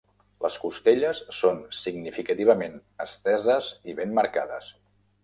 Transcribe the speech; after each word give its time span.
Les 0.43 0.55
costelles 0.61 1.19
són 1.39 1.59
significativament 1.79 2.79
esteses 3.07 3.69
i 3.93 3.97
ben 4.01 4.17
marcades. 4.23 4.73